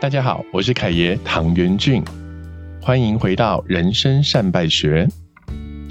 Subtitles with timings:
[0.00, 2.02] 大家好，我是凯爷唐元俊，
[2.80, 5.06] 欢迎回到人生善败学。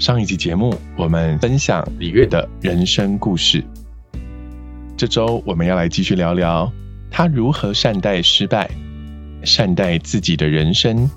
[0.00, 3.62] 上一集节目，我们分享李月的人生故事。
[4.96, 6.72] 这周我们要来继续聊聊
[7.08, 8.68] 他如何善待失败，
[9.44, 11.08] 善待自己的人生。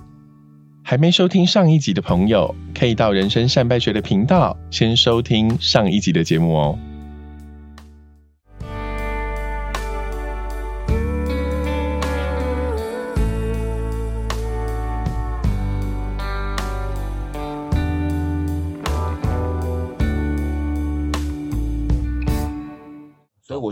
[0.83, 6.77] 还没收听上一集的朋友，可以到人生善败学的频道先收听上一集的节目哦。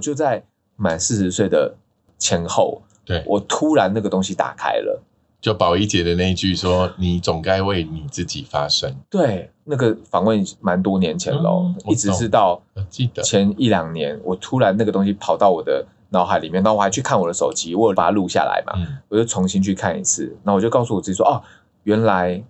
[0.02, 0.44] 我就在
[0.78, 1.76] 满四十岁的
[2.18, 3.24] 前后，对。
[3.28, 5.00] 我突然那个东西打开了，
[5.40, 13.22] 就宝仪姐的那一句说：“你总该为你自己发声。”对，那个访问蛮多年前喽，一直是到记得。
[13.22, 18.74] 前一两年，我突然那个东西跑到我的脑海里面，然后我还去看我的手机，我把它录下来嘛，
[19.08, 21.44] 我就重新去看一次，那我就告诉我自己说：“哦，
[21.84, 22.44] 原来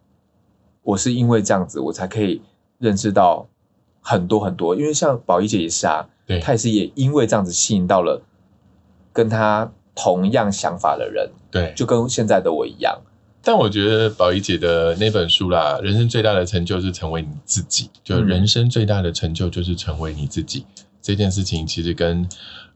[0.83, 2.41] 我是因为这样子，我才可以
[2.79, 3.45] 认识到
[4.01, 6.07] 很多很多，因为像宝仪姐也是啊。”
[6.41, 8.21] 她也是也因为这样子吸引到了
[9.11, 13.01] 跟她同样想法的人，对，就跟现在的我一样。
[13.43, 20.65] 但我觉得宝仪姐的那本书啦，人生最大的成就是成为你自己，就人生最大的成就就是成为你自己。
[21.01, 22.25] 这件事情其实跟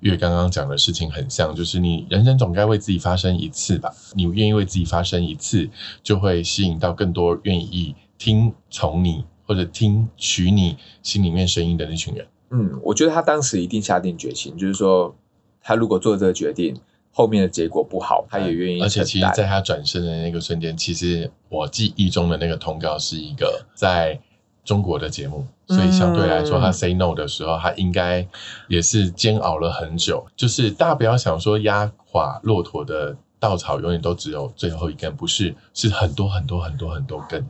[0.02, 3.90] 月刚刚讲的事情很像，就是你人生总该为自己发生一次吧？
[4.16, 5.70] 你愿意为自己发生一次，
[6.04, 12.28] 就会吸引到更多愿意听从你或者听取你心里面声音的那群人。
[12.52, 15.14] 嗯，我觉得他当时一定下定决心，就是说，
[15.62, 16.76] 他如果做这个决定，
[17.12, 18.82] 后面的结果不好，他也愿意。
[18.82, 24.20] 而且，其实在他转身的那个瞬间，其实我记忆中的那个通告是一个在
[24.64, 28.26] 中国的节目，所以相对来说，他 say no 的时候，他应该
[28.68, 30.26] 也是煎熬了很久。
[30.36, 37.44] 就是大家不要想说压垮骆驼的稻草永远都只有最后一根，不是，是很多很多很多很多根，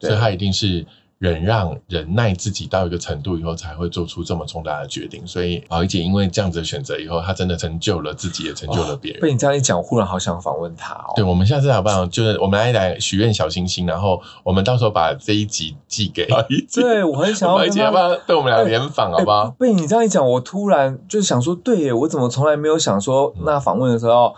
[0.00, 0.84] 所以他一定是。
[1.22, 5.24] 忍让、忍耐自己到一个程度以后，才会做出这么重大的决定。
[5.24, 9.20] 所以宝仪姐因为这样子的选择以后，她真的成就了自己，也成就了别人。
[9.20, 11.12] 被你这样一讲，我忽然好想访问她哦。
[11.14, 12.04] 对，我们下次好不好？
[12.06, 16.80] 就是我们来来许愿小星星，然后我们到时候把这一集寄给宝仪姐。
[16.80, 17.56] 对我很想要。
[17.56, 19.12] 宝仪姐要不要被我们俩联访？
[19.12, 19.54] 好不好？
[19.56, 24.34] 被你这样一讲，我突然就是想说，对耶，我怎么从来没有想说，那访问的时候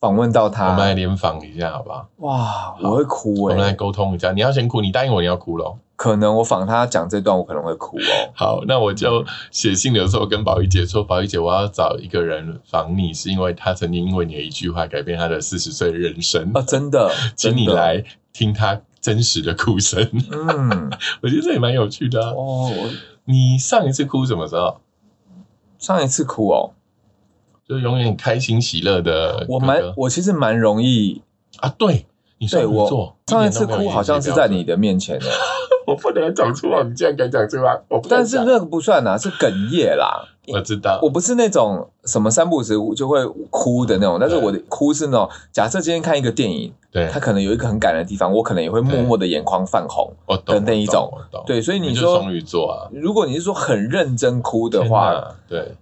[0.00, 2.08] 访问到他，我们来联访一下，好不好？
[2.16, 3.54] 哇，我会哭哎。
[3.54, 5.78] 我们来沟通一下，你要先哭，你答应我你要哭喽。
[5.96, 8.30] 可能我仿他讲这段，我可能会哭哦。
[8.34, 16.62] 好，那我就写信的时候跟宝仪姐说：“宝仪姐，我要找一个人仿你，是因为他曾经因为你的一句话改变他的四十岁人生啊！
[16.62, 20.06] 真的，请你来听他真实的哭声。
[20.30, 20.90] 嗯，
[21.22, 22.70] 我觉得这也蛮有趣的哦。
[23.24, 24.80] 你上一次哭什么时候？
[25.78, 26.72] 上一次哭哦，
[27.68, 29.46] 就永远开心喜乐的。
[29.48, 31.22] 我蛮，我其实蛮容易
[31.58, 31.68] 啊。
[31.70, 32.06] 对，
[32.38, 35.26] 你对我上一次哭好像是在你的面前的。
[35.86, 37.80] 我不能讲出来，你竟然敢讲出来！
[37.88, 40.28] 我但是那个不算呐，是哽咽啦。
[40.48, 50.12] 我知道，我不是那种什么三不五时就会哭的那种，但是我的哭是那种，假设今天看一个电影，对，他可能有一个很感人的地方，我可能也会默默的眼眶泛红
[50.44, 51.12] 的那一种。
[51.46, 55.74] 对，所以你说双鱼座啊，如果你是说很认真哭的话，对，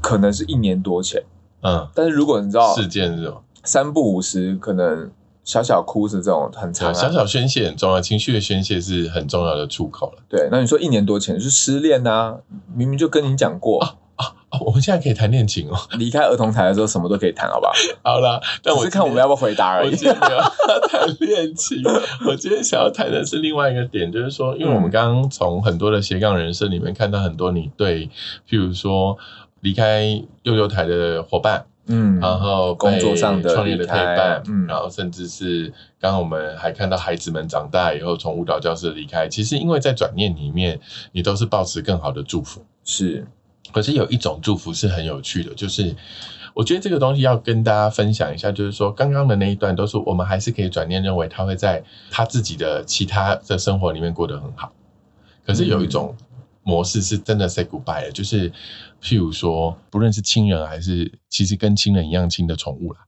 [0.00, 1.22] 可能是一年多前。
[1.62, 5.10] 嗯，但是如果你知道事件是么三不五时可能。
[5.48, 10.18] 小小哭是这种很长，小小宣泄很重要，情绪的宣泄是很重要的出口了。
[10.28, 12.36] 对，那你说一年多前是失恋啊，
[12.74, 14.60] 明明就跟你讲过啊啊啊！
[14.60, 17.72] 我们现在可以谈恋情哦，离开儿童台的时候什么都可以谈，好不好？
[18.04, 19.90] 好了，但我是看我们要不要回答而已。
[19.90, 20.38] 我今天没有
[20.86, 21.82] 谈恋情，
[22.26, 28.10] 我今天想要谈的是另外一个点，就是说，因为我们刚刚从很多的斜杠人生里面看到很多你对，
[28.46, 29.16] 譬如说
[29.60, 31.64] 离开幼幼台的伙伴。
[31.88, 40.78] 嗯，然后工作上的创业的陪伴，嗯，然后甚至是刚刚我们还看到孩子们长大以后从舞蹈教室离开，其实因为在转念里面，
[41.12, 43.26] 你都是保持更好的祝福，是。
[43.72, 45.94] 可是有一种祝福是很有趣的，就是
[46.54, 54.72] 我觉得这个东西要跟大家分享一下，就是说刚刚的那一段都是我们还是可以转念认为他会在他自己的其他的生活里面过得很好，
[55.46, 56.14] 可是有一种。
[56.68, 58.52] 模式是真的 say goodbye 了，就是
[59.00, 63.00] 譬如说，不论是亲人还是其实跟亲人一样亲的宠物啦。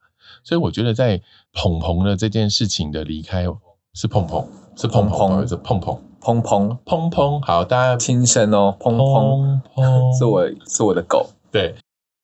[0.43, 1.21] 所以我觉得在
[1.53, 3.45] 鹏鹏的这件事情的离开，
[3.93, 7.43] 是鹏鹏，是鹏鹏，是鹏鹏，鹏鹏，鹏鹏。
[7.43, 9.61] 好，大家轻声哦，鹏鹏，
[10.17, 11.29] 是我是我的狗。
[11.53, 11.75] 对，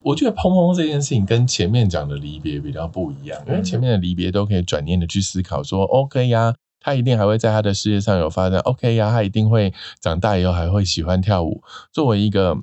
[0.00, 6.54] 我觉得砰砰这件事情跟前面讲的离别比较不一样，因为前面的离别都可以转念的去思考，说 OK 呀。
[6.80, 11.62] 他一定还会在他的事业上有发展，OK 呀，他一定会长大以后还会喜欢跳舞。
[11.92, 12.56] 作为一个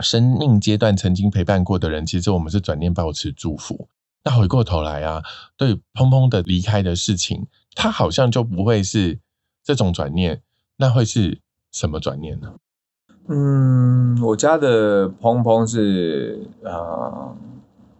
[0.00, 3.88] 生命阶段曾经陪伴过的人，其实我们是转念保持祝福。
[4.24, 5.22] 那回过头来啊，
[5.56, 9.20] 对砰砰的离开的事情，他好像就不会是
[9.62, 10.42] 这种转念，
[10.76, 11.40] 那会是
[11.70, 12.54] 什么转念呢？
[13.28, 17.36] 嗯，我家的砰砰是呃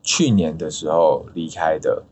[0.02, 2.04] 去年的时候离开的，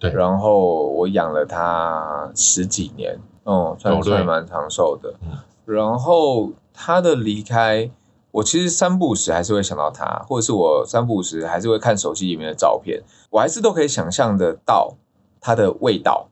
[0.00, 7.88] 对，然后我养了它十几年，哦，算算蛮长寿的，嗯，然后它的离开。
[8.32, 14.94] 我其实三不五时还是会想到它，或者是我三不五时还是会看手机里面的照片，我还是都可以想象得到
[15.40, 16.28] 它的味道，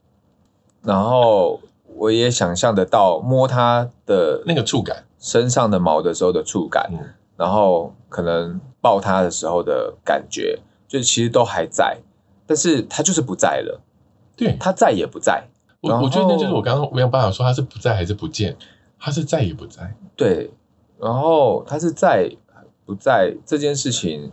[0.83, 1.59] 然后
[1.97, 6.89] 我也想象得到摸它的那个触感，身上的毛的时候的触感，
[7.37, 11.99] 然后可能抱它的时候的感觉，就其实都还在，
[12.49, 13.81] 但是他就是不在了，
[14.35, 15.45] 对，他再也不在。
[15.81, 18.57] 我我觉得那就是我刚刚没有办法说他是不在还是不见，
[18.99, 20.51] 他是再也不在，对。
[20.99, 22.29] 然后他是在
[22.85, 24.33] 不在这件事情，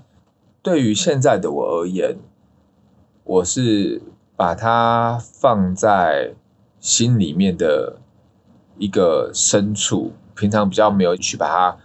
[0.64, 2.18] 对于现在的我而言，
[3.24, 4.02] 我是
[4.36, 6.34] 把它放在
[6.80, 7.98] 心里面的
[8.80, 11.78] 一个深处，平常比较没有去把它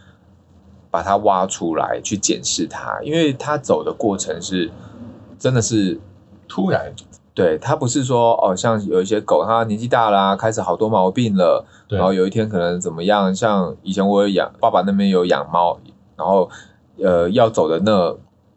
[0.91, 4.73] 把它挖出来去检视它，因为他走的过程是
[5.38, 6.00] 真的是
[6.50, 6.93] 突然。
[7.32, 13.35] 对它不是说哦，像有一些狗，它年纪大啦，开始好多毛病了，然后有一天可能怎么样？
[13.35, 15.79] 像以前我有养，爸爸那边有养猫，
[16.17, 16.50] 然后
[16.99, 18.14] 呃要走的那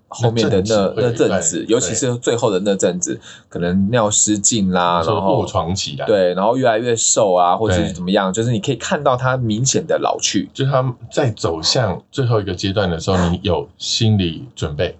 [0.10, 8.34] 后面的那那阵子，尤其是最后的那阵子，可能尿失禁啦，然后卧床起来，对，然后越来越瘦啊，或者是怎么样？
[8.34, 14.98] 就是你可以看到它明显的老去，就是他在走向最后一个阶段的时候，你有心理准备，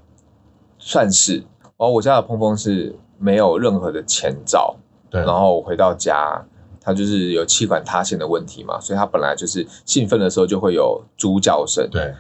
[0.78, 1.44] 算是。
[1.78, 2.96] 哦，我家的碰碰是。
[3.20, 4.75] 没有任何的前兆，
[5.10, 6.44] 对，然后我回到家，
[6.81, 12.14] 它就是有气管塌陷的问题嘛，所以它本来就是兴奋的时候就会有猪叫声，对，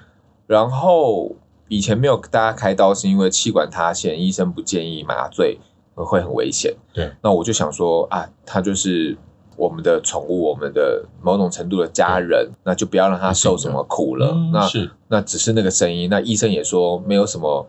[0.47, 1.35] 然后
[1.67, 5.59] 以前没有大家开刀是因为气管塌陷，医生不建议麻醉，
[5.93, 9.17] 会很危险，对，那我就想说啊，它就是
[9.57, 14.89] 我们的宠物，我们的某种程度的家人，那就不要让它受什么苦了，那是。
[15.09, 17.67] 那只是那个声音，那医生也说没有什么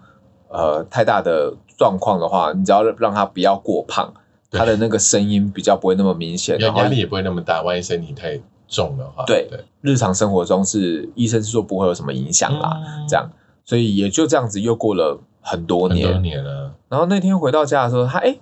[0.48, 1.54] 呃太大的。
[1.76, 4.14] 状况的话，你只要让他不要过胖，
[4.48, 7.62] 他的那个声音比较不会那么明显，压力也不会那么大。
[7.62, 13.28] 万一身体太重的话，对对，日常生活中是医生是说不会有什么影响啦，这样，
[13.64, 16.72] 所以也就这样子又过了很多年，很多年了。
[16.88, 18.36] 然后那天回到家的时候，他哎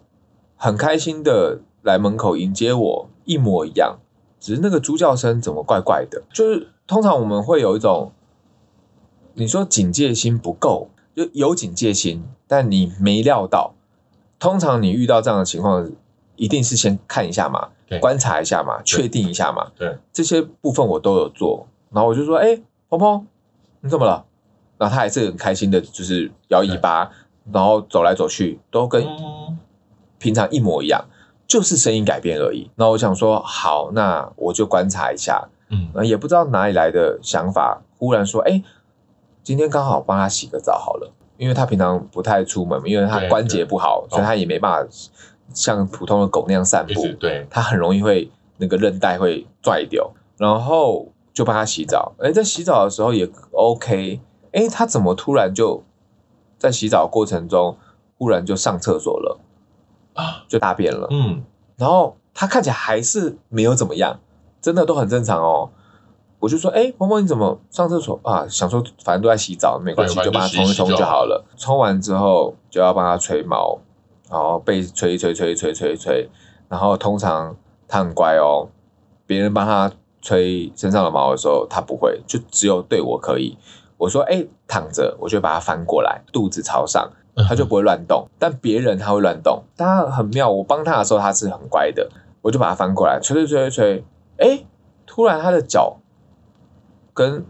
[0.57, 3.97] 很开心的来门口迎接我，一模一样，
[4.39, 6.23] 只是那个猪叫声怎么怪怪的？
[6.35, 8.13] 就是通常我们会有一种，
[9.33, 10.91] 你说警戒心不够。
[11.15, 13.75] 就有警戒心，但你没料到。
[14.39, 15.89] 通常你遇到这样的情况，
[16.37, 17.69] 一定是先看一下嘛，
[18.01, 19.71] 观察一下嘛，确定一下嘛。
[19.77, 21.69] 对，这些部分我都有做。
[21.91, 23.27] 然后我就说：“哎，鹏鹏，
[23.83, 24.25] 你怎么了？”
[24.79, 27.11] 然后他还是很开心的，就是摇尾巴，
[27.53, 29.07] 然后走来走去，都跟
[30.19, 31.05] 平常一模一样，
[31.47, 32.71] 就是声音改变而已。
[32.77, 35.49] 那我想说，好，那我就观察一下。
[35.69, 38.63] 嗯，也不知道哪里来的想法，忽然说：“哎。”
[39.43, 44.89] 今天刚好帮他洗个澡好了，因为他平常不太出门，因为他关节不好，所以他也没办法
[45.53, 47.07] 像普通的狗那样散步。
[47.19, 52.13] 对，他很容易会那个韧带会拽掉，然后就帮他洗澡。
[52.19, 54.21] 哎，在洗澡的时候也 OK。
[54.53, 55.83] 哎，他怎么突然就
[56.59, 57.77] 在洗澡过程中
[58.19, 59.41] 忽然就上厕所了
[60.15, 60.45] 啊？
[60.47, 61.09] 就大便了。
[61.11, 61.43] 嗯，
[61.77, 64.21] 然后他看起来还是没有怎么样，
[64.61, 65.71] 真的都很正常哦。
[66.43, 68.45] 我就说，哎，萌萌，你怎么上厕所啊？
[68.49, 71.45] 想说反正都在洗澡，没关系，就把它冲一冲就好了。
[71.57, 73.79] 冲完之后就要帮它吹毛，
[74.29, 76.29] 然后被吹吹吹吹吹吹。
[76.69, 77.55] 然后通常
[77.87, 78.67] 它很乖哦，
[79.25, 83.57] 别人帮它吹身上的毛的时候，它不会，就只有对我可以。
[83.97, 87.09] 我说，哎，躺着，我就把它翻过来，肚子朝上，
[87.49, 88.27] 它就不会乱动。
[88.41, 90.51] 但别人它会乱动，它很妙。
[90.51, 94.05] 我帮它的时候它是很乖的，我就把它翻过来，吹吹吹吹吹。
[94.39, 94.65] 哎，
[95.07, 95.99] 突然它的脚。
[97.15, 97.45] 跟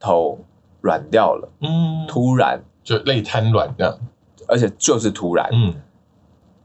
[0.00, 0.38] 头
[0.80, 3.98] 软掉了，嗯，突然就累瘫软这样，
[4.48, 5.74] 而且就是突然，嗯，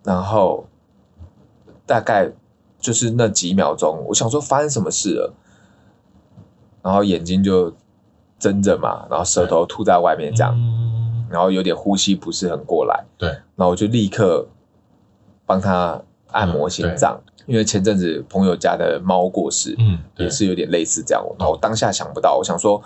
[0.04, 0.66] 然后
[1.86, 2.32] 大概
[2.80, 5.34] 就是那几秒钟，我想说发生什么事了，
[6.82, 7.74] 然后眼睛就
[8.40, 10.56] 睁着嘛，然后舌头吐在外面这样，
[11.30, 14.48] 然后有点呼吸不是很过来，对，然后我就立刻
[15.46, 17.20] 帮他按摩心脏。
[17.46, 21.26] 因为前阵子朋友家的猫过世，嗯，也是有点类似这样。
[21.40, 22.84] 然后当下想不到，我想说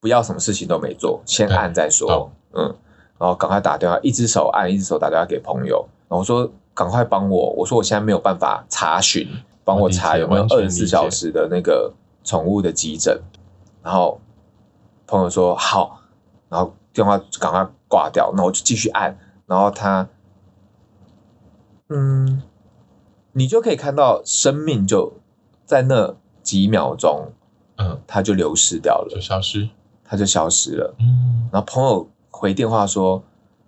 [0.00, 2.64] 不要什么事情都没做，先按再说，嗯，
[3.16, 9.28] 然后赶快打电话，一只手按，一只手打电话给朋友，然后说赶快帮我，我说我现在没有办法查询，
[9.62, 11.92] 帮我查有没有二十四小时的那个
[12.24, 13.20] 宠物的急诊。
[13.84, 14.20] 然后
[15.06, 16.00] 朋友说好，
[16.48, 20.08] 然后电话赶快挂掉，那我就继续按，然后他
[21.88, 22.42] 嗯，
[23.36, 25.12] 你就可以看到生命就
[25.66, 27.32] 在那几秒钟，
[27.76, 29.68] 嗯，它就流失掉了，就消失，
[30.02, 30.94] 它就消失了。
[30.98, 31.46] 嗯。
[31.52, 33.22] 然后朋友回电话说，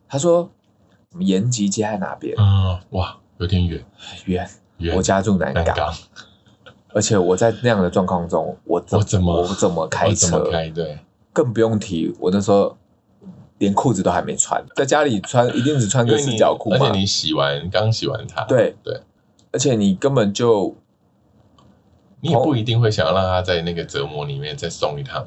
[0.08, 0.50] 他说
[1.12, 2.34] 什么延吉街在哪边？
[2.38, 3.84] 嗯，哇，有点远，
[4.24, 4.48] 远，
[4.78, 5.94] 远，我家住南港，南港，
[6.94, 10.38] 而且我在那样的状况中，我怎我怎么我怎么开车？
[10.38, 10.70] 么开？
[10.70, 10.98] 对，
[11.34, 12.74] 更不用提，我那时候
[13.58, 16.78] 连裤子都还没穿，在家里穿一定只穿个四角裤嘛。
[16.80, 16.98] 而且。
[16.98, 18.74] 你洗完刚洗完它，对。
[18.82, 18.98] 对，
[19.50, 20.76] 而且你根本就
[22.20, 25.26] 你也不一定会想要让他在那个折磨里面再送一趟，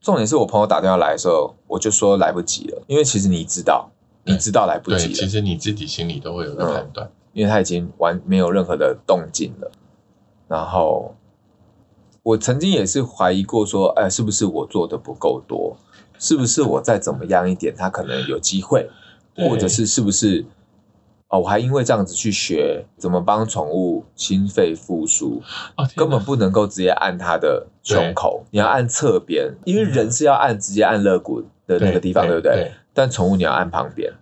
[0.00, 3.90] 重点是我朋友打电话来的时候，我就说来不及了，因为其实你知道，
[4.24, 9.70] 你知道来不，及了，其实你自己心里都会有个判断，因为他已经完没有任何的动静了。
[10.46, 11.14] 然后
[12.22, 15.76] 我曾经也是怀疑过说，哎，是不是我做的不够多？
[16.18, 18.88] 是不是我再怎么样一点，他可能有机会，
[19.36, 20.44] 或者是是不是？
[21.34, 25.42] 哦，我还因为这样子去学怎么帮宠物心肺复苏，
[25.76, 32.54] 哦，根本不能够直接按它的胸口，你要按侧边，因为人是要按直接按肋骨的那个地方，对不对？
[32.54, 34.12] 对，但宠物你要按旁边，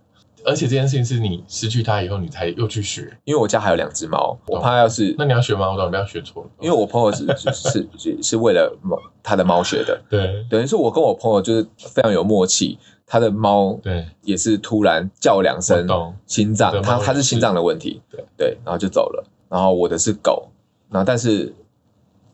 [0.43, 10.43] 而且这件事情是你失去它以后，你才又去学，因为我家还有两只猫，我怕要是，那你要学猫懂，不要学错了，因为我朋友是是是是是为了猫他的猫学的，对。
[10.49, 15.87] 等于是我跟我朋友就是非常有默契，他的猫对，也是突然叫两声，
[16.25, 18.25] 心脏他他是心脏的问题，对。
[18.35, 20.47] 对，然后就走了，然后我的是狗，
[20.89, 21.53] 然后但是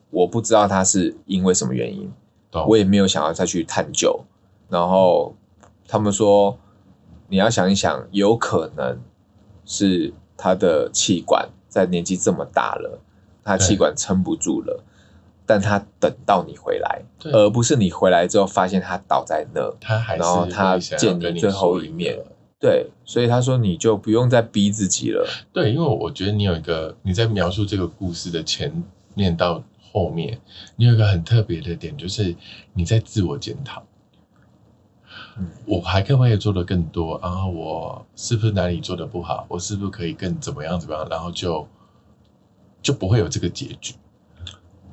[0.10, 2.12] 我不知道它是因为什么原因，
[2.68, 4.20] 我也没有想要再去探究。
[4.70, 5.36] 然后
[5.88, 6.58] 他们说，
[7.28, 8.98] 你要想一想，有可能
[9.66, 13.00] 是他的气管在年纪这么大了，
[13.44, 14.84] 他气管撑不住了，
[15.50, 19.68] 但他等到你回来，而不是你回来之后发现他倒在那。
[19.82, 22.16] 他还是然后他见跟你你最后一面
[22.60, 25.28] 对，所以他说你就不用再逼自己了。
[25.52, 28.72] 对，因为我觉得你有一个你在描述这个故事的前
[29.16, 30.40] 面到后面，
[30.76, 32.36] 你有一个很特别的点，就是
[32.74, 33.82] 你在自我检讨。
[35.40, 37.20] 嗯我还可不可以做的更多？
[37.24, 39.48] 然后我是不是哪里做的不好？
[39.50, 41.08] 我是不是可以更怎么样怎么样？
[41.10, 41.68] 然后就
[42.84, 43.96] 就不会有这个结局。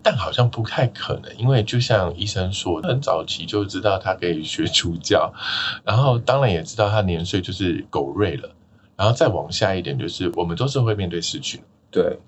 [0.06, 5.34] 但好像不太可能，因为就像医生说，很早期就知道他可以学主教，
[5.82, 8.48] 然后当然也知道他年岁就是狗瑞了，
[8.94, 11.60] 然后再往下一点，就是我们都是会面对失去，
[11.90, 12.20] 对，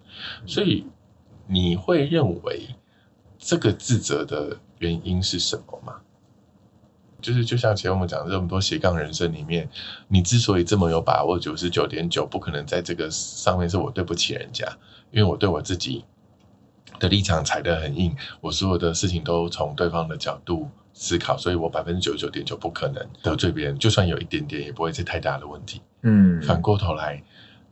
[0.45, 0.89] 所以
[1.47, 2.67] 你会认为
[3.39, 6.01] 这个自责的原因是什么吗？
[7.23, 9.69] 就是就像前面我们讲的这么多斜杠人生里面，
[10.09, 14.67] 你之所以这么有把握，九十九点九不可能在这个上面是我对不起人家，
[15.13, 16.05] 因为我对我自己
[16.99, 25.81] 的立场踩得很硬，我所有的事情都从对方的角度思考，所以我百分之九十九点九不可能得罪别人，就算有一点点，也不会是太大的问题。
[26.03, 27.23] 嗯，反过头来，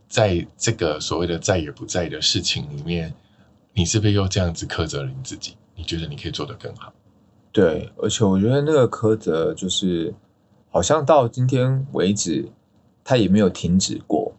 [0.09, 3.15] 在这个所谓的在也不在的事情里面，
[3.75, 5.57] 你是不是又这样子苛责了你自己？
[5.75, 6.93] 你觉得你可以做得更好？
[7.53, 10.15] 对，而且我觉得那个苛责就是，
[10.71, 12.49] 好像到今天为止，
[13.05, 14.35] 他也没有停止过，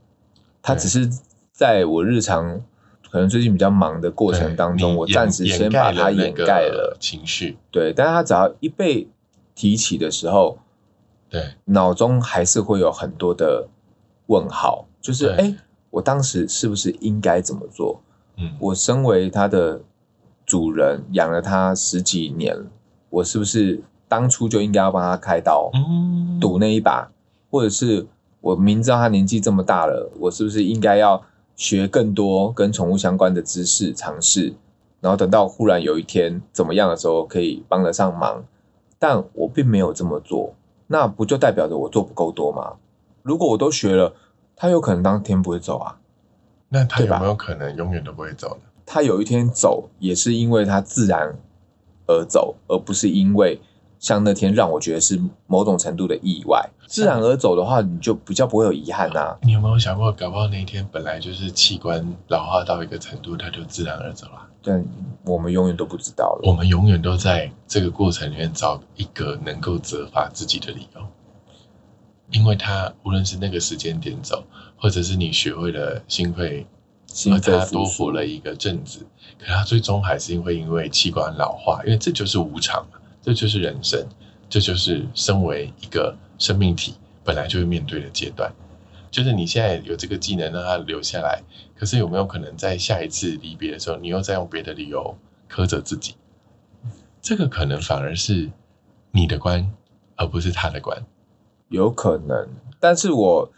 [0.62, 1.10] 他只是
[1.52, 2.62] 在我日常
[3.10, 6.96] 可能最近比较忙的过程当中，我暂时先把它掩盖了。
[7.00, 7.58] 情绪。
[7.72, 9.08] 对，但是他只要一被
[9.56, 10.58] 提起的时候，
[11.30, 13.68] 对脑中还是会有很多的
[14.28, 15.56] 问号，就是诶
[15.90, 18.02] 我当时是不是应该怎么做？
[18.38, 19.82] 嗯，我身为它的
[20.46, 22.56] 主人，养了它十几年，
[23.10, 27.10] 我是不是当初就应该要帮它开刀嗯赌那一把？
[27.50, 28.06] 或者是
[28.42, 31.24] 我明知道它年纪这么大了，我是不是应该要
[31.58, 34.54] 学更多跟宠物相关的知识尝试？
[35.02, 38.46] 然后等到忽然有一天怎么样的时候，可以帮得上忙，
[38.98, 40.54] 但我并没有这么做，
[40.88, 42.76] 那不就代表着我做不够多吗？
[43.24, 44.14] 如果我都学了，
[44.56, 46.00] 它有可能当天不会走啊。
[46.70, 48.70] 那他有没有可能永远都不会走呢？
[48.86, 51.36] 他有一天走，也是因为他自然
[52.08, 53.60] 而走，而不是因为
[54.00, 56.70] 像那天让我觉得是某种程度的意外。
[56.88, 64.48] 自然而走的话，你就比较不会有遗憾呐、啊你有没有想过，搞不好那一天本来就是器官老化到一个程度，它就自然而走了。
[64.64, 64.84] 但
[65.24, 66.42] 我们永远都不知道了。
[66.44, 71.02] 我们永远都在这个过程里面找一个能够责罚自己的理由，
[72.32, 74.44] 因为他无论是那个时间点走，
[74.78, 76.66] 或者是你学会了心肺，
[77.08, 79.06] 心而他多活了一个阵子，
[79.40, 84.08] 可他最终还是会因为器官老化，因为这就是无常嘛，这就是人生，
[84.48, 86.94] 这就是身为一个生命体
[87.26, 88.50] 本来就会面对的阶段。
[89.12, 91.44] 就是你现在有这个技能让它留下来，
[91.78, 95.18] 可是有没有可能在下一次离别的时候，你又再用别的理由
[95.52, 96.16] 苛责自己？
[97.22, 98.50] 这个可能反而是
[99.12, 99.74] 你的关，
[100.16, 101.06] 而不是他的关。
[101.68, 102.48] 有可能，
[102.80, 103.52] 但是我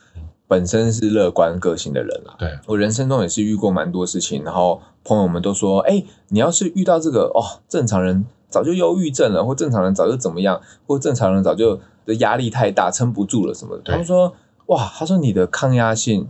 [0.48, 13.84] 本身是乐观个性的人啊，对我人生中也是遇过蛮多事情，然后朋友们都说，哎，你要是遇到这个哦，正常人早就忧郁症了，或正常人早就怎么样，或正常人早就的压力太大，撑不住了什么的。
[13.84, 14.34] 他们说，
[14.68, 16.28] 哇，他说你的抗压性，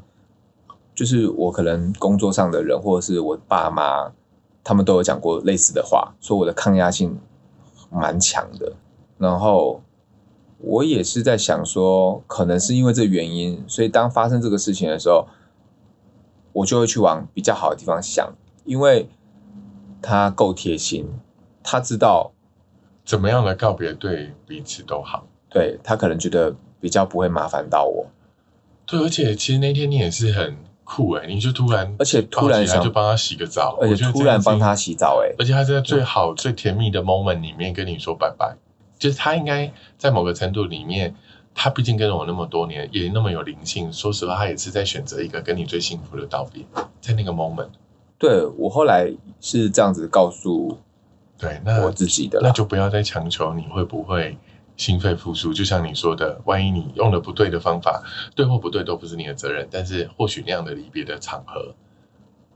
[0.94, 4.12] 就是我可能工作上的人，或者是我爸妈，
[4.64, 7.18] 他们都有讲过类似的话，说我的抗压性
[7.90, 8.74] 蛮强的，
[9.18, 9.82] 然后。
[10.62, 15.26] 我也是在想说，可能是因为这原因，所以当发生这个事情的时候，
[16.52, 18.34] 我就会去往比较好的地方想，
[18.66, 19.10] 因为
[20.02, 21.08] 他够贴心，
[21.72, 22.32] 他知道
[23.06, 25.28] 怎么样的告别对彼此都好。
[25.50, 28.08] 对他可能觉得比较不会麻烦到我。
[28.88, 38.56] 对，而且其实那天你也是很酷哎，你就突然，而且突然想就帮他洗个澡，而且突然帮他洗澡哎，而且他在最好最甜蜜的 moment 里面跟你说拜拜。
[38.98, 41.16] 就是他应该在某个程度里面，
[41.56, 43.94] 他毕竟跟了我那么多年，也那么有灵性。
[43.94, 46.66] 说实话，他也是在选择一个跟你最幸福的道别，
[47.00, 47.70] 在那个 moment。
[48.18, 49.10] 对我后来
[49.40, 50.78] 是这样子告诉，
[51.40, 54.38] 对，那我自己的，那就不要再强求你会不会
[54.76, 55.54] 心肺复苏。
[55.54, 58.04] 就像你说的，万一你用了不对的方法，
[58.36, 59.66] 对或不对都不是你的责任。
[59.72, 61.74] 但是或许那样的离别的场合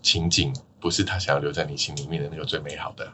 [0.02, 3.10] 情景，不是他想要留在你心里面的那个最美好的。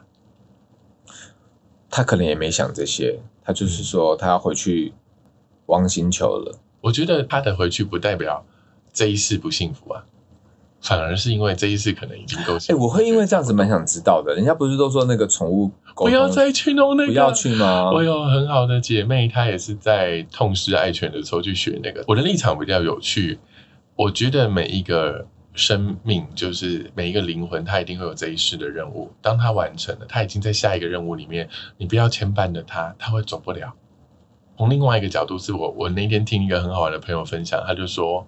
[1.88, 4.92] 他可能也没想这些，他就是说他要回去
[5.66, 6.58] 汪星球了。
[6.80, 8.44] 我觉得他的回去不代表
[8.92, 10.04] 这一世不幸福啊，
[10.80, 12.56] 反而是因为这一世可能已经够。
[12.68, 14.34] 哎，我会因为这样子蛮想知道的。
[14.34, 17.90] 人家不是都说那个宠物不要再去弄那个，不要去吗？
[17.92, 22.04] 我有很好的姐妹，她也是在痛失爱犬的时候去学那个。
[22.06, 23.38] 我的立场比较有趣，
[23.96, 25.26] 我觉得每一个。
[25.52, 29.10] 生命就是每一个灵魂，它一定会有这一世的任务。
[29.20, 31.48] 当它完成了，它已经在下一个任务里面。
[31.76, 33.74] 你不要牵绊着它，它会走不了。
[34.56, 38.24] 从另外一个角度，是我我那天听一个很好玩的朋友分享，他就说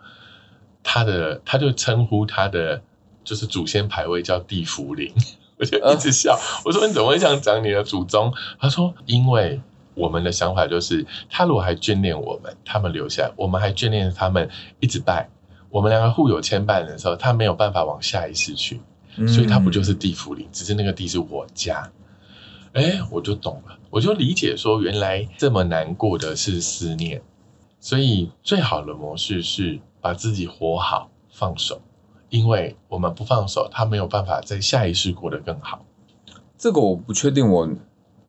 [0.82, 2.82] 他的他就称呼他的
[3.24, 5.12] 就是祖先牌位叫地福灵，
[5.58, 6.38] 我就一直笑。
[6.64, 8.32] 我说你怎么会这样讲你的祖宗？
[8.58, 9.60] 他说因为
[9.94, 14.48] 我们的想法就是，他如果还眷恋我们，他们留下来，我们还眷恋他们，
[14.80, 15.28] 一直拜。
[15.70, 18.80] 我们两个互有牵绊的时候，他没有办法往下一世去，
[19.26, 20.46] 所以他不就是地府灵？
[20.52, 21.90] 只是那个地是我家。
[22.74, 27.22] 哎，我就懂了，我就理解说，原来这么难过的是思念，
[27.80, 31.80] 所以最好的模式是把自己活好，放手，
[32.28, 35.86] 因为我们不放手，他没有办法在下一世过得更好。
[36.58, 37.68] 这个我不确定，我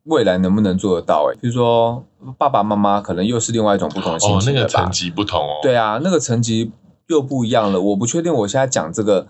[0.04, 1.30] 未来能不能做得到？
[1.30, 2.04] 哎，比如说
[2.38, 5.58] 爸爸妈妈可能又是另外一种不同的情哦那个层级不同哦。
[5.62, 6.72] 对啊，那个层级。
[7.08, 9.28] 又不一样了，我不确定我现在讲这个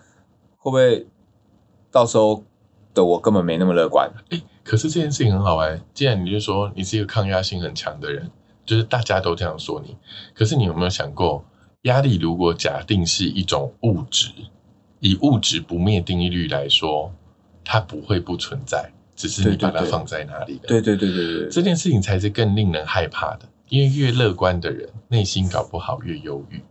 [0.58, 1.08] 会不会
[1.90, 2.44] 到时候
[2.94, 4.08] 的我根本没那么乐观。
[4.30, 8.30] 哎，可是这件事情很好玩，既然你就说你是一个抗压性很强的人，
[8.64, 9.96] 就是大家都这样说你，
[10.34, 11.44] 可是你有没有想过，
[11.84, 14.30] 压力如果假定是一种物质，
[15.00, 17.12] 以物质不灭定律来说，
[17.62, 20.58] 它不会不存在，只是你把它放在哪里。
[20.66, 26.62] 对对对对对，这件事情才是更令人害怕的，因为越乐观的人，内心搞不好越忧郁。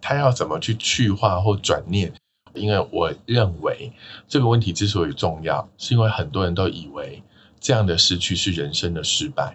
[0.00, 2.12] 他要怎么去去化或转念？
[2.54, 3.92] 因为我认为
[4.26, 7.22] 这个问题之所以重要，是因为很多人都以为
[7.60, 9.54] 这样的失去是人生的失败。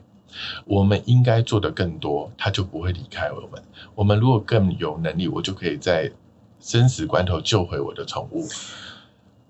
[0.66, 3.64] 我们应该做的更多，他就不会离开我们。
[3.96, 6.12] 我们如果更有能力，我就可以在
[6.60, 8.48] 生死关头救回我的宠物。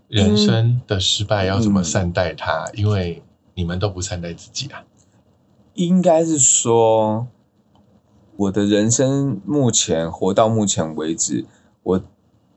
[0.07, 2.69] 人生的失败要怎么善待它？
[2.73, 3.23] 因为
[3.55, 4.83] 你们都不善待自己啊。
[5.73, 7.27] 应该是说。
[8.35, 11.45] 我的人生目前活到目前为止，
[11.83, 12.03] 我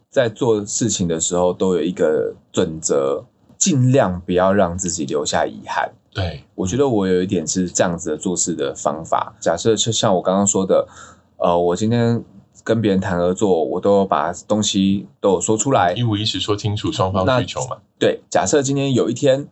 [0.08, 3.26] 在做事情的时候都有一个准则，
[3.58, 5.92] 尽量不要让自己留下遗憾。
[6.16, 9.34] 对我觉得我有一点是这样子的做事的方法。
[9.38, 10.88] 假设就像我刚刚说的，
[11.36, 12.24] 呃，我今天
[12.64, 17.76] 跟别人谈合作，我都把东西都有说出来，一五一十说清楚双方需求嘛。
[17.98, 19.46] 对，假设今天有一天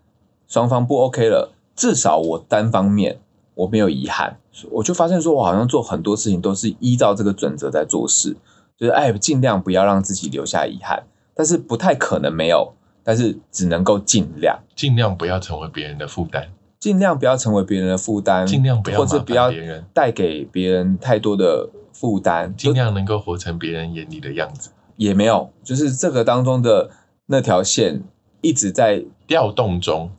[0.49, 3.21] 双方不 OK 了，至少我单方面。
[3.57, 4.37] 我没有遗憾，
[4.73, 8.37] 我就发现说，我好像做很多事情都是依照这个准则在做事，
[8.77, 11.05] 就是哎，尽量不要让自己留下遗憾，
[11.37, 16.49] 但是不太可能没有，但是只能够尽量，尽量不要成为别人的负担，
[16.81, 19.53] 尽量不要成为别人的负担，尽量不要或者不要
[19.93, 26.91] 带给别人太多的负担，尽量能够活成别人眼里的样子，也没有，就是这个当中的
[27.27, 28.03] 那条线
[28.41, 30.11] 一直在调动中。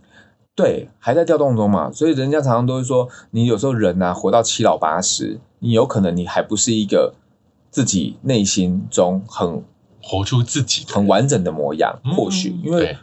[0.56, 7.14] 对，还在调动中嘛，所以人家常常都会说，你有时候人呐，活到七老八十，你有可能你还不是一个
[7.70, 9.62] 自己内心中很
[10.08, 12.00] 活出自己很完整的模样。
[12.16, 12.96] 或许因为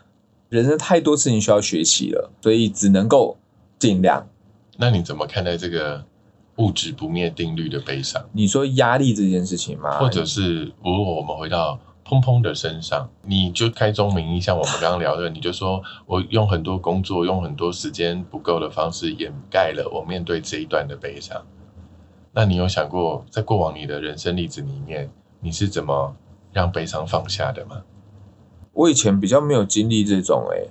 [0.49, 3.37] 人生太多事情需要学习了，所以只能够
[3.77, 4.29] 尽量。
[4.77, 6.05] 那你怎么看待这个
[6.57, 8.23] 物质不灭定律的悲伤。
[8.33, 9.99] 你说压力这件事情吗？
[9.99, 21.43] 或者是如果我们回到砰砰的身上，你就开宗明义，像我们刚刚聊的，你就说我用很多工作，用很多时间不够的方式掩盖了我面对这一段的悲伤。
[22.33, 25.11] 那你有想过，在过往你的人生例子里面，
[25.41, 26.15] 你是怎么
[26.53, 27.83] 让悲伤放下的吗？
[28.73, 30.69] 我以前比较没有经历这种，哎，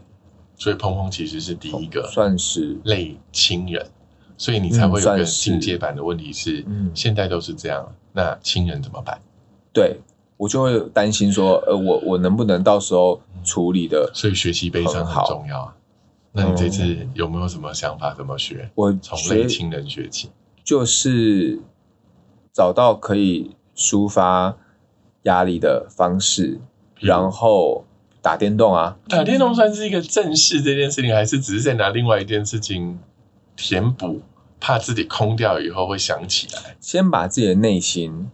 [0.56, 3.86] 所以鹏鹏其实是第一个，算是类亲人。
[4.38, 6.66] 所以你才会有个进阶版的问题是，
[6.96, 9.22] 现在都是这样，那亲人怎么办？
[9.72, 10.00] 对
[10.36, 14.10] 我就会担心说，呃，我我能不能到时候处理的？
[14.16, 15.76] 所以学习悲伤很重要啊。
[16.32, 18.16] 那你这次有没有什么想法？
[18.16, 18.72] 怎么学？
[18.74, 20.32] 我从类亲人学起，
[20.64, 21.60] 就是
[22.52, 24.58] 找到可以抒发
[25.24, 26.60] 压力的方式，
[27.00, 27.86] 然后
[28.22, 28.98] 打电动啊。
[29.08, 33.00] 打电动算是一个正事这件事情，还是只是在拿另外一件事情
[33.56, 34.22] 填补？
[34.64, 38.30] 怕自己空掉以后会想起来，先把自己的内心，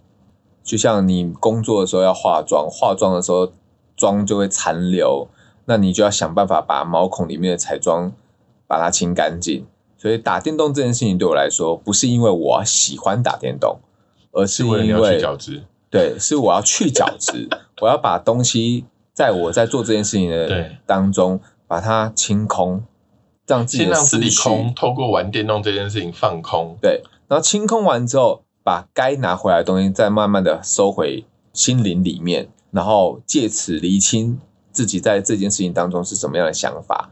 [0.61, 3.53] 就像你工作的时候要化妆，化妆的时候
[3.95, 5.29] 妆就会残留，
[5.63, 8.11] 那你就要想办法把毛孔里面的彩妆
[8.67, 9.65] 把它清干净。
[9.97, 13.79] 所以打电动这件事情对我来说，不是因为我喜欢打电动，
[14.33, 15.63] 而是因为角质，
[15.97, 17.49] 对，是我要去角质，
[17.81, 22.83] 我要把东西在我在做这件事情的当中把它清空。
[23.65, 26.75] 先让自己空，透过玩电动这件事情放空。
[26.81, 34.41] 对，然后清空完之后，把该拿回来的东西再慢慢的收回心灵里面，然后借此厘清
[34.73, 37.11] 自己在这件事情当中是什么样的想法。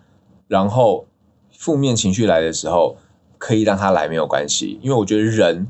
[0.50, 1.06] 然后
[1.58, 2.98] 负面情绪来的时候，
[3.38, 5.69] 可以让他来没有关系，因为我觉得人，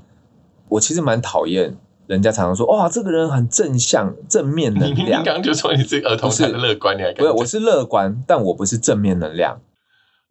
[0.70, 5.22] 我其实蛮讨厌人家常常说哇，这个人很正向、正面能量。
[5.22, 7.32] 你刚刚就说你这个儿童是乐观，你还不是？
[7.32, 9.60] 我是乐观，但我不是正面能量。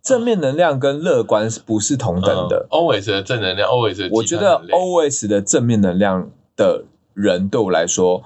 [0.02, 6.84] 正面能量跟乐观是不是同等的？Always 的正能量，Always 我觉得 Always 的正面能量的
[7.14, 8.22] 人对我来说，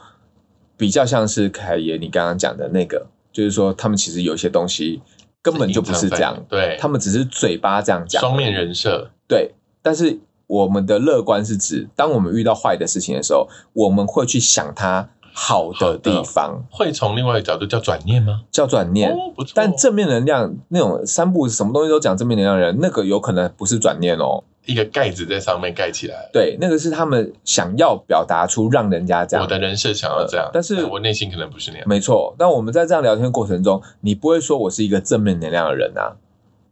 [0.77, 5.01] 比较像是凯爷你刚刚讲的那个，就是说他们其实有些东西
[5.41, 9.55] 根本就不是这样，对，他们只是嘴巴这样讲，双面人设，对。
[9.81, 15.11] 但是我们的乐观是指，当我们遇到坏的事情的时候，我们会去想它。
[15.41, 18.41] 好的地方会从另外一个角度叫转念吗？
[18.51, 19.53] 叫转念，不错。
[19.55, 24.43] 但正面能量那种三步什么东西都讲正面能量的人，那个有可能不是转念哦。
[24.67, 29.45] 一个盖子在上面盖起来，对，那个是他们想要表达出让人家这样。
[29.45, 31.89] 我的人设想要这样，但是我内心可能不是那样。
[31.89, 36.17] 没错，但我们在这样聊天过程中，你不会说我是一个正面能量的人啊，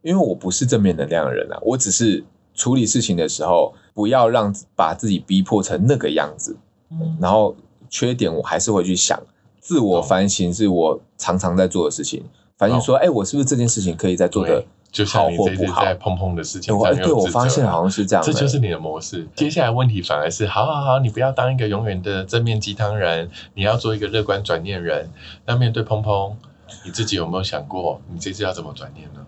[0.02, 2.24] 因为我不是正面能量的人啊，我只是
[2.56, 6.56] 处理事情的时候，不要让把自己逼迫成那个样子，
[7.20, 7.54] 然后。
[7.88, 9.16] 缺点我还是会去想，
[9.60, 12.24] 自我反省是我常常在做的事情。
[12.58, 14.62] 反省说，哎，我是不是这件事情可以再做的
[15.06, 15.84] 好或不好？
[15.84, 19.28] 在碰碰的事情上，对我发现好像是这样，这就是你的模式。
[19.36, 25.08] 接下来问题反而是，好好好，你不要当一个永远的正面鸡汤人，你要做一个乐观转念人。
[25.46, 26.36] 那面对碰碰，
[26.84, 29.24] 你自己有没有想过，你这次要怎么转念呢？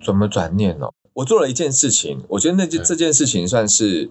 [0.00, 0.88] 怎么转念呢？
[1.14, 4.10] 我做了一件事情，我觉得那件这件事情算是。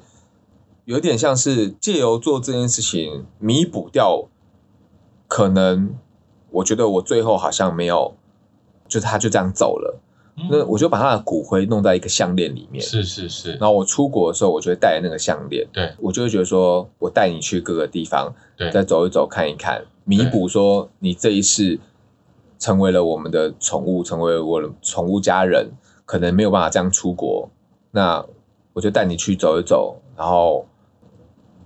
[0.85, 4.27] 有点像是借由做这件事情弥补掉，
[5.27, 5.93] 可能
[6.49, 8.15] 我觉得我最后好像没有，
[8.87, 9.99] 就他就这样走了。
[10.49, 12.83] 那我就把他的骨灰弄在一个项链里面。
[12.83, 13.51] 是是是。
[13.53, 15.65] 然后我出国的时候，我就会带那个项链。
[15.71, 15.93] 对。
[15.99, 21.79] 我就会觉得说，我带你去各个地方，对，再走一走看一看，弥补说你这一世
[22.57, 25.69] 成为了我们的宠物，成为我的宠物家人，
[26.05, 27.49] 可能没有办法这样出国。
[27.91, 28.25] 那
[28.73, 30.65] 我就带你去走一走，然后。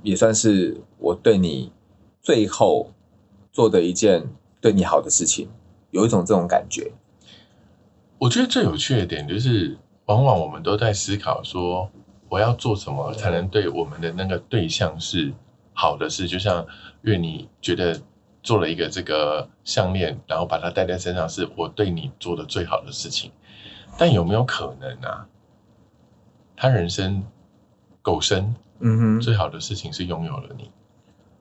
[0.04, 1.72] 也算是我对你
[2.22, 2.92] 最后
[3.52, 4.24] 做的一件
[4.62, 5.50] 对你好的事情，
[5.90, 6.92] 有一种这种感觉。
[8.20, 11.90] 我觉得最有趣的点就是，往往我们都在思考说，
[12.30, 15.34] 我要做什么才能对我们的那个对象是
[15.74, 16.28] 好的事。
[16.28, 16.68] 就像
[17.02, 18.00] 月，你觉得
[18.44, 23.32] 做了一个这个项链，然后把它戴在身上，是我对你做的最好的事情。
[23.98, 25.26] 但有没有可能啊？
[26.56, 27.24] 他人生
[28.02, 28.56] 狗生。
[28.80, 30.70] 嗯哼，最好的事情是拥有了你，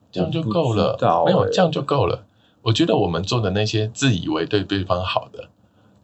[0.09, 0.97] 这样就够了。
[1.25, 2.23] 没有这样就够了。
[2.61, 5.49] 我觉得我们做的那些自以为对对方好的，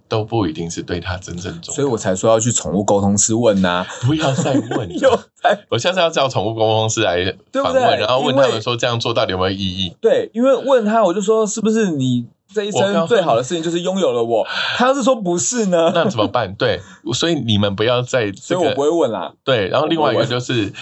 [0.09, 1.75] 都不一定是对他真正重要。
[1.75, 4.89] 所以我才说要去宠物沟通师问呐，不要再问。
[5.71, 9.95] 我下次要叫宠物沟通师来访问，然后问他们说这样做到底有没有意义？
[10.01, 12.27] 对，因为问他，我就说是不是你。
[12.53, 14.45] 这一生最好的事情就是拥有了我。
[14.75, 15.91] 他要是说不是呢？
[15.93, 16.53] 那怎么办？
[16.55, 16.79] 对，
[17.13, 19.33] 所以你们不要再，所以我不会问啦。
[19.43, 20.73] 对，然后另外一个就是，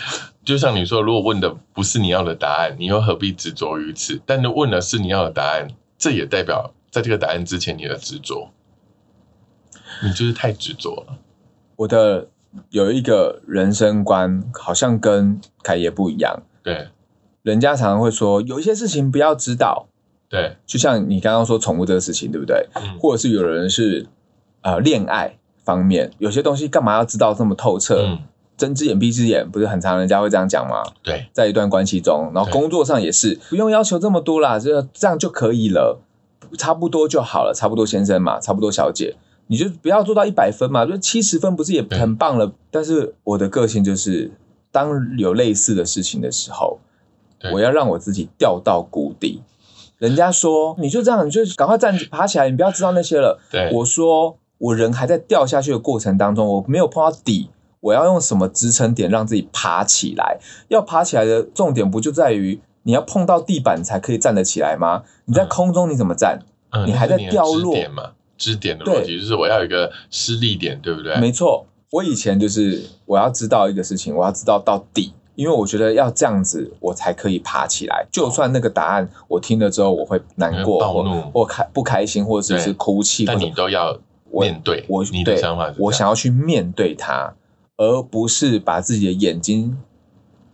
[0.44, 4.20] 就像你说，如果问的不是你要的答案，你又何必执着于此？
[4.26, 8.50] 但是问的是你要的答案，这也代表在这个答案之前你的执着，
[10.04, 11.18] 你就是太执着了。
[11.76, 12.28] 我的
[12.70, 16.42] 有一个人生观，好像跟凯爷不一样。
[16.64, 16.90] 对，
[17.44, 19.88] 人家常常会说，有一些事情不要知道。
[20.30, 22.68] 对，就像你刚刚说宠物这个事情，对不对？
[22.76, 24.06] 嗯或者是有人是
[24.62, 28.04] 呃恋爱方面，有些东西干嘛要知道这么透彻？
[28.06, 28.20] 嗯，
[28.56, 30.84] 睁只眼闭只眼，不是很常人家会这样讲吗？
[31.02, 36.00] 对，在一段关系中，然后工作上也是，不用要求这么多啦，这这样就可以了，
[36.58, 39.16] 差不多就好了，差不多先生嘛，差不多小姐，
[39.48, 42.52] 你就不要做到一百分嘛，就七十分不是也很棒了？
[42.70, 44.32] 但是我的个性就是，
[44.72, 46.80] 当有类似的事情的时候，
[47.54, 49.42] 我要让我自己掉到谷底。
[50.00, 53.40] 人家说你就这样，你就赶快站起爬起来，你不要知道那些了。
[53.52, 57.50] 对，我说我人还在掉下去的过程当中，我没有碰到底，
[57.82, 60.40] 我要用什么支撑点让自己爬起来？
[60.70, 65.04] 要爬起来的重点不就在于你要碰到地板才可以站得起来吗？
[65.26, 66.40] 你在嗯空中你怎么站？
[66.72, 68.12] 嗯你还在掉落嘛？
[68.38, 71.18] 支点的对逻辑就是我要有一个施力点，对不对？
[71.18, 75.14] 没错，我以前就是我要知道一个事情，我要知道到底。
[75.40, 78.06] 因为我觉得要这样子，我才可以爬起来。
[78.12, 83.98] 就算那个答案我听了之后，我会难过，暴怒或开不开心，或者是哭泣，但你都要
[84.30, 87.34] 面对我你的对想法是我想要去面对它，
[87.78, 89.78] 而不是把自己的眼睛、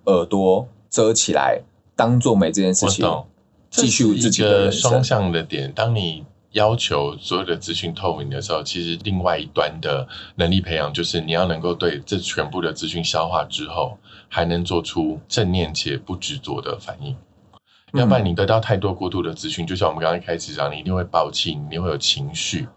[0.05, 1.63] 耳朵遮起来，
[1.95, 3.23] 当做没这件事情，
[3.71, 5.03] 继续自己的双。
[5.03, 5.73] 向的点。
[5.75, 6.23] 当你
[6.55, 13.97] 要求所有的资讯透明的时候，其实另外一端的能力培养就是你要能够对这全部的资讯消化之后，
[14.29, 17.13] 还能做出正念且不执着的反应。
[17.13, 22.67] 嗯要不然你得到太多过度的资讯，就像我们刚刚一开始讲，你一定会暴气，你一定会有情绪。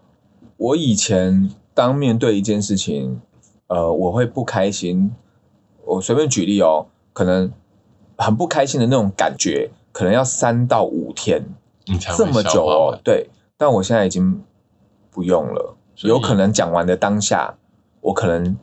[0.55, 3.19] 我以前当面对一件事情，
[3.67, 5.11] 呃，我会不开心。
[5.85, 7.51] 我随便举例哦，可能
[8.17, 11.43] 很不开心的那种感觉，可能要三到五天，
[11.85, 12.41] 你才会这么。
[12.43, 14.41] 久哦对，但我现在已经
[15.11, 15.75] 不用了。
[15.97, 17.55] 有可能讲完的当下，
[17.99, 18.57] 我可能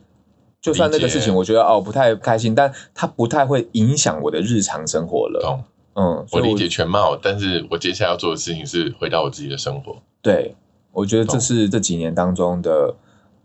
[0.59, 5.39] 就算那个事情，我觉得哦不太开心，但它不太会影响我的日常生活了。
[5.39, 9.97] 懂，嗯，所以我理解全貌，但是我接下来要做的事情是回到我自己的生活。
[10.23, 10.55] 对，
[10.91, 12.95] 我觉得这懂是这几年当中的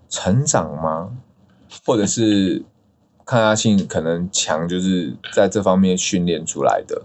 [0.08, 1.10] 成长吗？
[1.84, 2.64] 或者是
[3.26, 7.02] 抗压性可能强，就是在这方面训练出来的。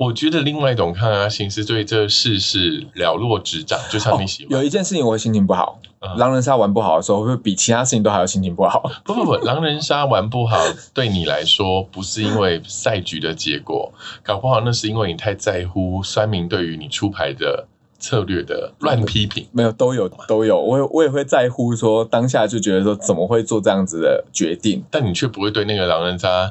[0.00, 4.56] 我觉得另外一种抗压性是对这事事了若指掌，就像你喜欢。
[4.56, 8.82] 哦有一件事情我会心情不好，嗯狼人杀玩不好的时候，会比其他事情都还要心情不好。
[9.04, 10.56] 不不不，狼人杀玩不好，
[10.94, 13.92] 对你来说不是因为赛局的结果，
[14.24, 17.66] 搞不好那是因为你太在乎酸民对于你出牌的
[17.98, 19.46] 策略的乱批评。
[19.52, 24.82] 没有，都有都有，我也我也会在乎说当下就觉得说怎么会做这样子的决定？
[24.90, 26.50] 但你却不会对那个狼人杀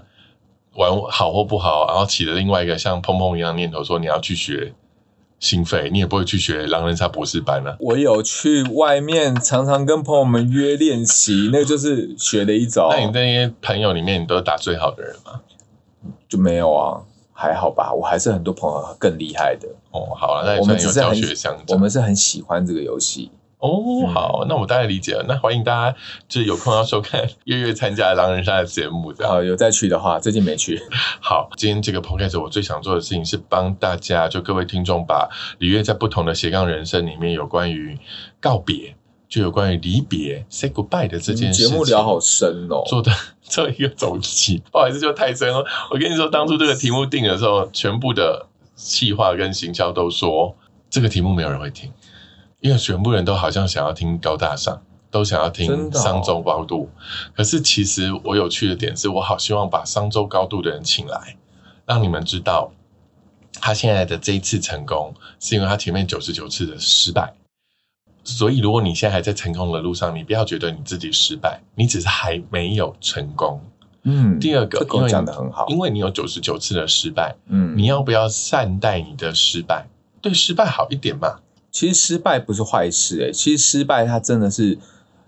[0.79, 4.73] 玩好或不好，然后起了另外一个像砰砰一样的念头，说你要去学
[5.37, 7.75] 心肺，你也不会去学狼人杀博士班啊。
[7.81, 12.87] 我有去外面常常跟朋友们约练习，那个就是学的一种。
[12.91, 15.41] 那你那些朋友里面，你都是打最好的人吗？
[16.29, 17.01] 就没有啊，
[17.33, 19.67] 还好吧，我还是很多朋友更厉害的。
[19.91, 21.09] 哦，好了，那我们只是很。
[21.67, 23.29] 我们是很喜欢这个游戏。
[23.59, 25.25] 哦，嗯好，那我大概理解了。
[25.27, 29.33] 那欢迎大家就是有空要收看月月参加狼人杀的节目，这样。
[29.33, 30.81] 啊，有再去的话，最近没去。
[31.19, 37.97] 好，今天这个 podcast 我最想做的事情是帮大家，就各位听众，把李月在不同的斜杠人生里面有关于
[38.39, 38.95] 告别，
[39.27, 42.83] 就有关于离别 say goodbye 的这件事节，目聊好深哦。
[42.87, 44.61] 做的做一个总结。
[44.71, 45.65] 不好意思，就太深了。
[45.91, 50.55] 我跟你说，当初这个题目定的时候，全部的企划跟行销都说
[50.89, 51.91] 这个题目没有人会听，
[52.59, 56.89] 因为全部人都好像想要听高大上，都想要听商周高度。
[57.35, 61.37] 可是其实我有趣的点是，我好希望把商周高度的人请来，
[61.85, 62.71] 让你们知道
[63.61, 67.33] 他现在的这一次成功，是因为他前面九十九次的失败。
[68.25, 73.63] 所以，如果你现在还在成功的路上，你不要觉得你自己失败，你只是还没有成功。
[74.03, 75.65] 嗯，第二个因为讲的很好。
[75.69, 79.87] 因为你有九十九次的失败，嗯，你要不要善待你的失败？
[80.21, 81.39] 对失败好一点嘛？
[81.71, 84.77] 其实失败不是坏事诶、其实失败它真的是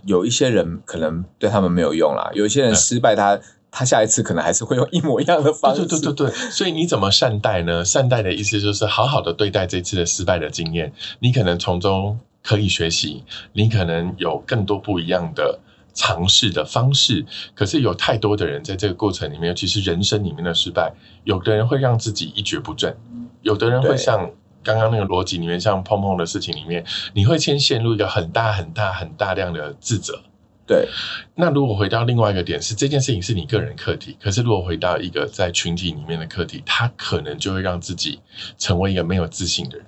[0.06, 5.86] 有一些人可能对他们没有用啦，有一些人失败他他下一次可能还是会用一模一样的方式。
[5.86, 7.86] 对对对对对，所以你怎么善待呢？
[7.86, 13.24] 善待的意思就是好好的对待这次的失败的经验，你可能从中可以学习，
[13.54, 15.60] 你可能有更多不一样的
[15.94, 17.24] 尝试的方式。
[17.54, 20.92] 可是有太多的人在这个过程里面，尤其是人生里面的失败，
[21.24, 22.98] 有的人会让自己一蹶不振，
[23.44, 24.32] 有的人会像。
[24.64, 30.22] 刚刚那个逻辑里面，像碰碰的事情里面，你会先陷入一个很大很大很大量的自责，
[30.68, 30.88] 对。
[31.36, 38.20] 那如果回到另外一个点是这件事情是你个人课题，可是如果回到一个在群体里面的课题，他可能就会让自己
[38.58, 39.86] 成为一个没有自信的人，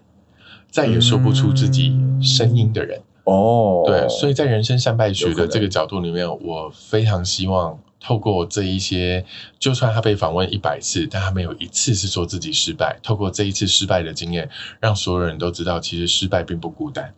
[0.70, 3.02] 再也说不出自己声音的人。
[3.26, 9.26] 哦，对，所以在人生善败学的这个角度里面，我非常希望透过这一些，
[9.58, 13.00] 就算他被访问一百次，但他没有一次是说自己失败。
[13.02, 14.50] 透过这一次失败的经验，
[14.82, 17.14] 让所有人都知道，其实失败并不孤单，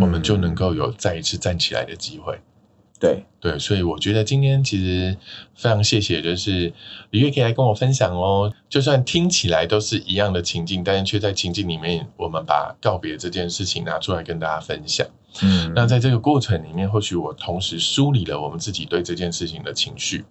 [0.00, 2.40] 我们就能够有再一次站起来的机会。
[2.98, 5.14] 对对，所以我觉得今天其实
[5.54, 6.72] 非常谢谢，就是
[7.10, 8.50] 李月可以来跟我分享哦。
[8.70, 15.06] 就算听起来都是一样的情境，但是却在情境里面，我们把告别这件事情拿出来跟大家分享。
[15.42, 20.24] 嗯，那在这个过程里面，或许我同时梳理了我们自己对这件事情的情绪。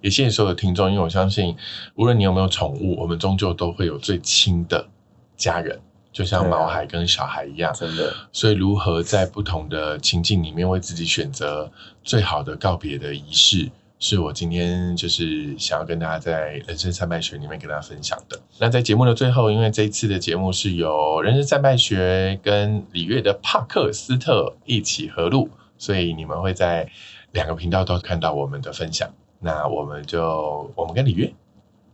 [0.00, 1.54] 也谢谢所有的听众，因为我相信，
[1.94, 4.88] 无论你有没有宠物，我们终究都会有最亲的
[5.36, 5.78] 家人。
[6.12, 8.12] 就像毛孩跟小孩一样，真的。
[8.32, 11.70] 所以，如何在不同的情境里面为自己选择
[12.02, 13.70] 最好的告别的仪式，
[14.02, 18.40] 是我今天就是想要跟大家在人生三脉学里面跟大家分享的。
[18.58, 26.90] 那在节目的最后，因为这一次的节目是由人生三脉学跟李月的帕克斯特一起合录，所以你们会在
[27.32, 29.06] 两个频道都看到我们的分享。
[29.38, 31.32] 那我们就我们跟李月，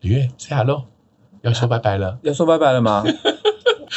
[0.01, 0.85] 李月 say hello，
[1.43, 3.05] 要说拜拜了，要说拜拜了吗？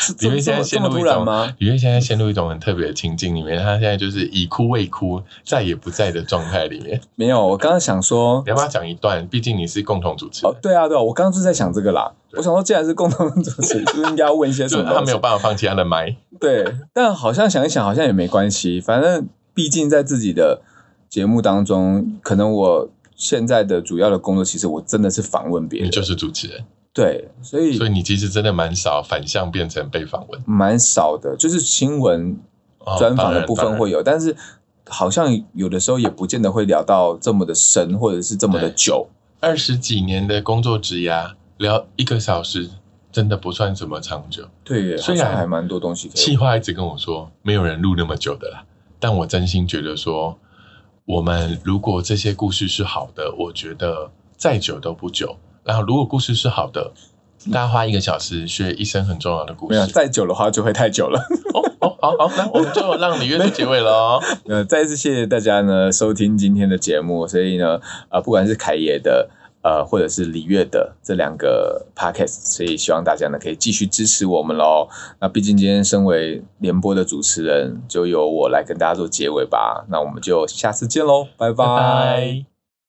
[0.19, 1.25] 李月现在陷入一种，
[1.57, 6.99] 李月现在陷入一种很特别的情境里面，他现在就是已哭未哭，再也不在的状态里面。
[7.15, 9.27] 没有，我刚刚想说，你要不要讲一段？
[9.27, 10.45] 毕竟你是共同主持。
[10.45, 12.12] 哦，对啊，对啊，我刚刚就在想这个啦。
[12.33, 14.93] 我想说，既然是共同主持，是不是应该要问一些什么？
[14.93, 16.15] 他没有办法放弃他的麦。
[16.39, 18.79] 对，但好像想一想，好像也没关系。
[18.79, 20.62] 反正毕竟在自己的
[21.09, 26.63] 节目当中，可能我现在的主要的工作，其实我真的是访问别人，你就是主持人。
[26.91, 32.39] 对，所以所以你其实真的蛮少反向变成被访问，蛮少的，就是新闻
[32.97, 34.36] 专访的部分会有，但是
[34.88, 39.08] 好像有的时候也不见得会聊到这么的深，或者是这么的久。
[39.39, 42.69] 二十几年的工作职涯，聊一个小时
[43.12, 44.47] 真的不算什么长久。
[44.63, 46.10] 对，虽然还蛮多东西。
[46.10, 48.65] 气话一直跟我说，没有人录那么久的啦，
[48.99, 50.38] 但我真心觉得说，
[51.06, 55.38] 我们如果这些故事是好的，我觉得再久都不久。
[55.63, 56.91] 然后，如果故事是好的，
[57.52, 59.88] 大家花一个小时学一生很重要的故事。
[59.88, 61.19] 再久的话就会太久了。
[61.54, 64.24] 哦哦，好好，那我们就让李月做结尾了哦。
[64.48, 67.26] 呃，再次谢谢大家呢收听今天的节目。
[67.28, 69.30] 所以呢，呃，不管是凯爷的
[69.62, 74.89] 呃，或者是李月的这两个 podcast，所以希望大家呢可以继续支持我们喽。
[75.22, 79.86] 那毕竟今天身为联播的主持人，就由我来跟大家做结尾吧。
[79.89, 82.59] 那我们就下次见喽，拜拜。